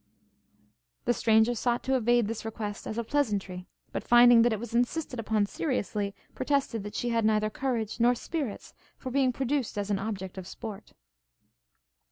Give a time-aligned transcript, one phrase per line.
[1.05, 4.73] The stranger sought to evade this request as a pleasantry; but finding that it was
[4.73, 9.91] insisted upon seriously, protested that she had neither courage nor spirits for being produced as
[9.91, 10.93] an object of sport.